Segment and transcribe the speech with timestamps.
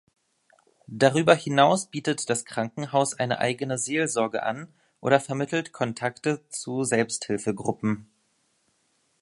[0.87, 8.07] Darüber hinaus bietet das Krankenhaus eine eigene Seelsorge an oder vermittelt Kontakte zu Selbsthilfegruppen.